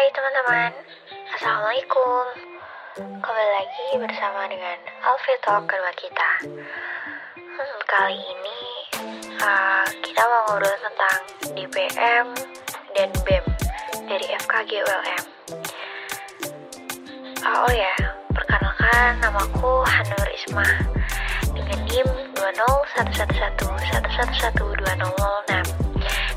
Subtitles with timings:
[0.00, 0.72] Hai teman-teman,
[1.36, 2.24] Assalamualaikum.
[3.20, 6.30] Kembali lagi bersama dengan Alfred Talk kedua kita.
[7.36, 8.60] Hmm, Kali ini
[9.44, 11.20] uh, kita mau ngobrol tentang
[11.52, 12.32] DPM
[12.96, 13.44] dan BEM
[14.08, 15.24] dari FKG ULM
[17.44, 17.92] uh, Oh ya,
[18.32, 20.64] perkenalkan namaku Hanur Isma
[21.52, 22.08] dengan NIM
[22.40, 24.48] 20111111206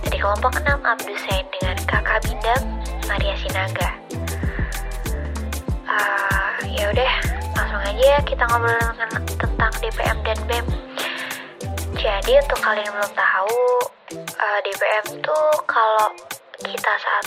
[0.03, 3.89] dari kelompok 6 Abdusen dengan kakak Bindam Maria Sinaga.
[5.83, 7.13] Uh, ya udah,
[7.53, 8.79] langsung aja kita ngobrol
[9.37, 10.65] tentang DPM dan BEM.
[11.99, 13.61] Jadi untuk kalian yang belum tahu,
[14.17, 16.11] uh, DPM tuh kalau
[16.59, 17.25] kita saat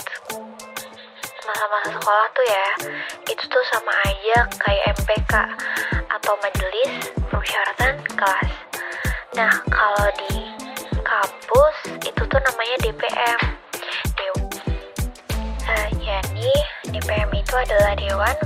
[1.47, 2.67] masa-masa sekolah tuh ya,
[3.25, 5.33] itu tuh sama aja kayak MPK
[6.11, 6.91] atau majelis
[7.31, 8.51] permusyawaratan kelas.
[9.33, 10.51] Nah, kalau di
[11.01, 13.56] kampus itu tuh namanya DPM.
[17.57, 18.37] Adalah Dewan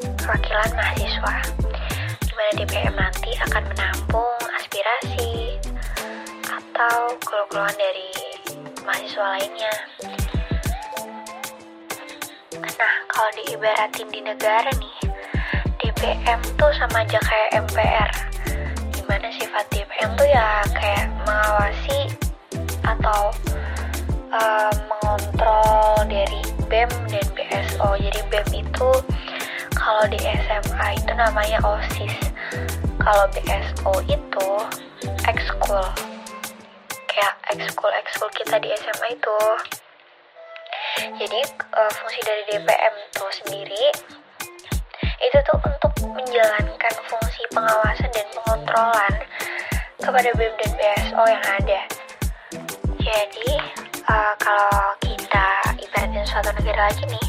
[0.00, 1.34] Perwakilan Mahasiswa.
[2.24, 5.60] Di mana DPM nanti akan menampung aspirasi
[6.48, 8.08] atau keluhan dari
[8.80, 9.74] mahasiswa lainnya.
[12.64, 14.96] Nah, kalau diibaratin di negara nih,
[15.84, 18.10] DPM tuh sama aja kayak MPR.
[18.88, 22.08] Di mana sifat DPM tuh ya kayak mengawasi
[22.88, 23.36] atau
[24.32, 26.40] uh, mengontrol dari
[26.72, 27.33] BEM dan
[27.74, 27.98] BSO.
[27.98, 28.90] Jadi BEM itu
[29.74, 32.14] kalau di SMA itu namanya OSIS.
[33.02, 34.48] Kalau BSO itu
[35.26, 35.82] ekskul.
[37.10, 39.38] Kayak ekskul ekskul kita di SMA itu.
[41.18, 41.40] Jadi
[41.74, 43.86] uh, fungsi dari DPM itu sendiri
[45.18, 49.14] itu tuh untuk menjalankan fungsi pengawasan dan pengontrolan
[49.98, 51.80] kepada BEM dan BSO yang ada.
[53.02, 53.52] Jadi
[54.06, 54.93] uh, kalau
[56.34, 57.28] suatu negara lagi nih,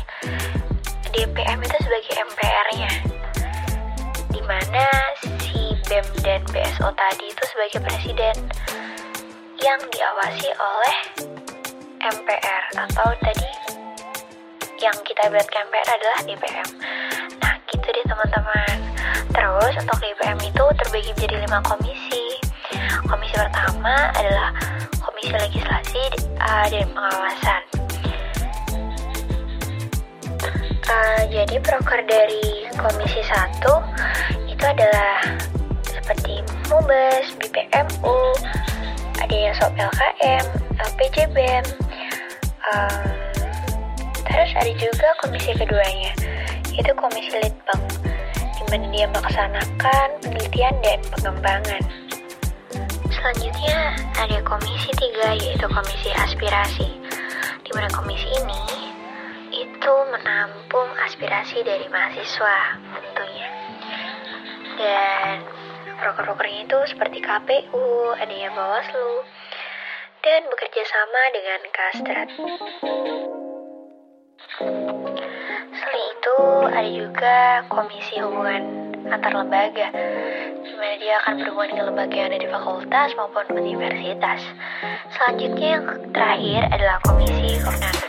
[1.14, 2.92] DPM itu sebagai MPR-nya,
[4.34, 4.86] di mana
[5.45, 8.33] si BEM dan BSO tadi itu sebagai presiden
[9.61, 10.98] yang diawasi oleh
[12.02, 13.52] MPR atau tadi
[14.82, 16.70] yang kita ibaratkan MPR adalah DPM.
[17.45, 18.77] Nah, gitu deh teman-teman.
[19.30, 22.42] Terus untuk DPM itu terbagi menjadi lima komisi.
[23.05, 24.49] Komisi pertama adalah
[24.98, 26.04] komisi legislasi
[26.42, 27.74] uh, dan pengawasan.
[30.85, 33.81] Uh, jadi proker dari komisi satu
[34.45, 35.33] itu adalah
[35.81, 38.17] seperti MUBES, BPMU,
[39.17, 40.45] ada yang SOP LKM,
[40.77, 41.65] LPJBM,
[42.69, 43.05] um,
[44.29, 46.13] terus ada juga komisi keduanya,
[46.69, 47.81] yaitu komisi litbang,
[48.37, 51.81] di mana dia melaksanakan penelitian dan pengembangan.
[53.09, 56.93] Selanjutnya ada komisi tiga yaitu komisi aspirasi,
[57.65, 58.29] di mana komisi
[61.45, 62.58] aspirasi dari mahasiswa
[62.98, 63.50] tentunya.
[64.82, 65.45] Dan
[66.02, 69.22] proker-prokernya itu seperti KPU, ada yang Bawaslu,
[70.26, 72.30] dan bekerja sama dengan Kastrat.
[75.70, 77.38] Selain itu, ada juga
[77.70, 78.64] Komisi Hubungan
[79.14, 79.94] Antar Lembaga,
[80.66, 84.42] di mana dia akan berhubungan dengan lembaga yang ada di fakultas maupun universitas.
[85.14, 88.05] Selanjutnya yang terakhir adalah Komisi Koordinator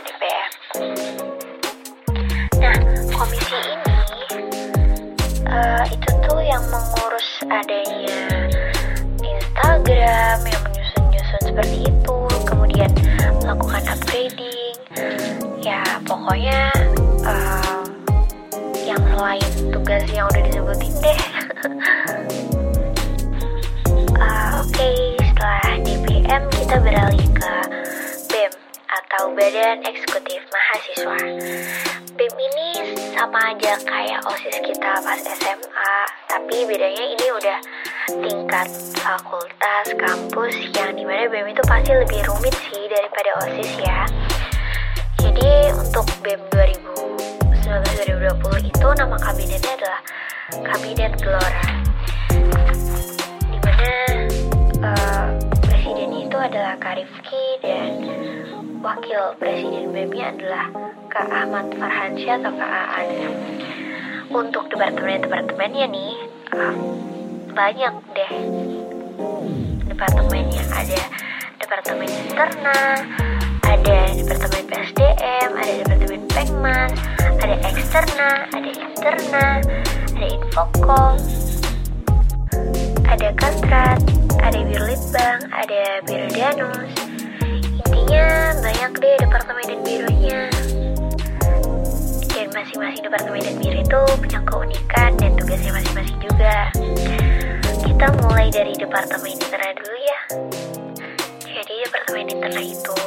[6.57, 8.49] yang mengurus adanya
[9.21, 12.17] Instagram yang menyusun-nyusun seperti itu,
[12.49, 12.89] kemudian
[13.45, 14.73] melakukan upgrading,
[15.61, 16.73] ya pokoknya
[17.21, 17.85] uh,
[18.89, 21.21] yang selain tugas yang udah disebutin deh.
[24.17, 24.97] uh, Oke, okay,
[25.29, 27.53] setelah DPM kita beralih ke
[28.33, 28.53] BEM
[28.89, 30.36] atau Badan Eksekutif
[30.67, 31.15] Mahasiswa.
[32.19, 32.69] BEM ini
[33.15, 35.95] sama aja kayak OSIS kita pas SMA,
[36.27, 37.55] tapi bedanya ini udah
[38.19, 38.67] tingkat
[38.99, 44.11] fakultas, kampus yang di mana BEM itu pasti lebih rumit sih daripada OSIS ya.
[45.23, 50.03] Jadi untuk BEM 2019-2020 itu nama kabinetnya adalah
[50.67, 51.63] Kabinet Gelora.
[53.39, 53.95] Di mana
[54.83, 55.31] uh,
[55.63, 58.03] presidennya itu adalah Karifki dan
[58.81, 60.65] wakil presiden BEM-nya adalah
[61.09, 63.07] Kak Ahmad Farhansyah atau Kak Aan.
[64.27, 66.13] Untuk departemen-departemennya nih
[66.53, 66.75] uh,
[67.55, 68.31] banyak deh
[69.87, 70.61] departemennya.
[70.69, 71.01] Ada
[71.57, 72.79] departemen interna,
[73.65, 76.93] ada departemen PSDM, ada departemen Pengmas,
[77.41, 79.45] ada eksterna, ada interna,
[80.13, 81.13] ada infokom,
[83.09, 83.99] ada kantrat,
[84.37, 86.27] ada biro litbang, ada biro
[88.07, 90.41] Intinya banyak deh departemen dan bironya.
[92.55, 96.71] masing-masing departemen dan biro itu punya keunikan dan tugasnya masing-masing juga.
[97.83, 100.19] Kita mulai dari departemen internet dulu ya.
[101.51, 103.01] Jadi departemen internet itu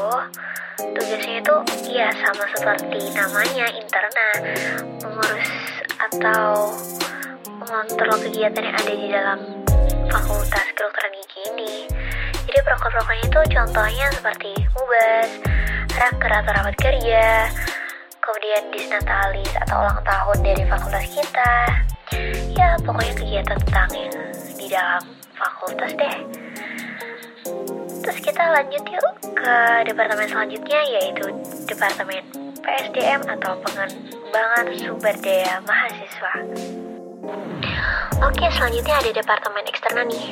[0.76, 1.56] tugasnya itu
[1.96, 4.28] ya sama seperti namanya interna,
[5.00, 5.50] mengurus
[5.96, 6.76] atau
[7.56, 9.38] mengontrol kegiatan yang ada di dalam
[10.12, 11.09] fakultas kedokteran.
[12.60, 15.32] Jadi proker-prokernya itu contohnya seperti mubas,
[15.96, 17.48] raker atau rapat kerja,
[18.20, 21.52] kemudian disnatalis atau ulang tahun dari fakultas kita.
[22.52, 24.12] Ya, pokoknya kegiatan tentang yang
[24.60, 25.00] di dalam
[25.32, 26.16] fakultas deh.
[28.04, 29.08] Terus kita lanjut yuk
[29.40, 29.56] ke
[29.88, 31.32] departemen selanjutnya yaitu
[31.64, 32.20] departemen
[32.60, 36.34] PSDM atau pengembangan sumber daya mahasiswa.
[38.20, 40.26] Oke, selanjutnya ada departemen eksterna nih,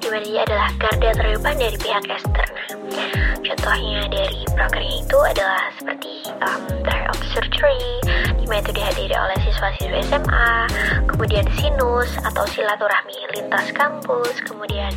[0.00, 2.64] di mana dia adalah garda terdepan dari pihak eksterna.
[3.44, 8.00] Contohnya dari prokernya itu adalah seperti um, tryout surgery,
[8.40, 10.52] di mana itu dihadiri oleh siswa-siswa SMA,
[11.04, 14.96] kemudian sinus atau silaturahmi lintas kampus, kemudian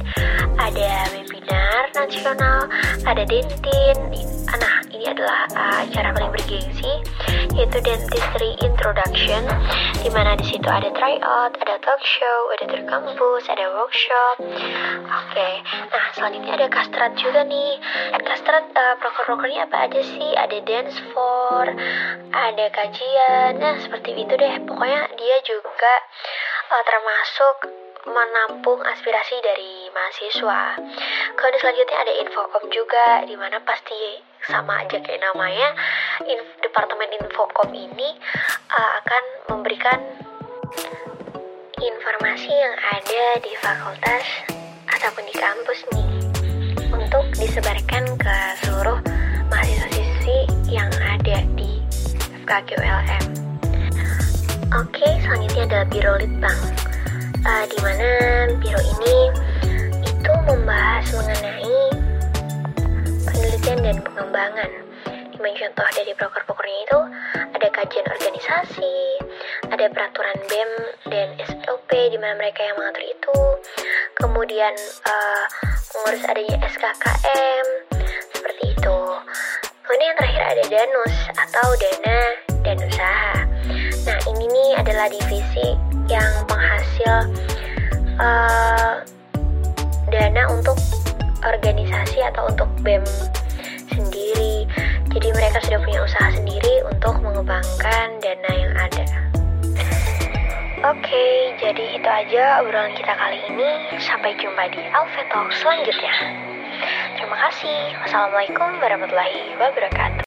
[0.56, 2.64] ada webinar nasional,
[3.04, 3.98] ada dentin,
[4.56, 6.16] nah ini adalah uh, acara
[6.48, 7.04] bergengsi
[7.60, 9.44] yaitu dentistry introduction
[10.00, 14.40] di mana di situ ada tryout, ada talk show, ada tour kampus, ada workshop.
[14.40, 15.54] Oke, okay.
[15.92, 17.76] nah selanjutnya ada kastrat juga nih.
[18.24, 20.32] Kastrat uh, proker-prokernya apa aja sih?
[20.40, 21.68] Ada dance for,
[22.32, 24.54] ada kajian, nah seperti itu deh.
[24.64, 25.94] Pokoknya dia juga
[26.72, 27.56] uh, termasuk
[28.08, 30.62] menampung aspirasi dari mahasiswa.
[31.36, 35.74] Kemudian selanjutnya ada infokom juga, di mana pasti sama aja kayak namanya,
[36.26, 38.16] in, departemen infokom ini
[38.72, 40.00] uh, akan memberikan
[41.78, 44.26] informasi yang ada di fakultas
[44.90, 46.12] ataupun di kampus nih
[46.90, 48.36] untuk disebarkan ke
[48.66, 49.00] seluruh
[49.52, 51.84] mahasiswa-siswi yang ada di
[52.44, 53.26] FKG ULM.
[54.76, 56.60] Oke, selanjutnya adalah Biro Litbang,
[57.48, 58.10] uh, di mana
[58.60, 59.32] biro ini
[60.48, 61.76] membahas mengenai
[63.28, 64.72] penelitian dan pengembangan.
[65.06, 67.00] Di mana contoh dari proker-prokernya itu
[67.54, 68.98] ada kajian organisasi,
[69.70, 70.72] ada peraturan BEM
[71.12, 73.40] dan SOP di mana mereka yang mengatur itu,
[74.18, 74.74] kemudian
[75.06, 75.44] uh,
[75.94, 77.66] mengurus adanya SKKM
[78.34, 79.00] seperti itu.
[79.86, 82.20] Kemudian yang terakhir ada danus atau dana
[82.64, 83.36] dan usaha.
[84.08, 85.76] Nah ini nih adalah divisi
[86.08, 87.14] yang penghasil
[88.18, 89.06] uh,
[90.12, 90.78] dana untuk
[91.44, 93.04] organisasi atau untuk BEM
[93.92, 94.68] sendiri.
[95.12, 99.06] Jadi mereka sudah punya usaha sendiri untuk mengembangkan dana yang ada.
[100.86, 103.98] Oke, jadi itu aja obrolan kita kali ini.
[103.98, 106.14] Sampai jumpa di Alpha Talk selanjutnya.
[107.18, 107.98] Terima kasih.
[108.06, 110.08] Wassalamualaikum warahmatullahi wabarakatuh.